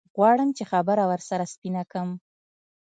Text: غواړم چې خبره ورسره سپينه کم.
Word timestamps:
غواړم 0.15 0.49
چې 0.57 0.63
خبره 0.71 1.03
ورسره 1.11 1.43
سپينه 1.53 1.83
کم. 1.91 2.09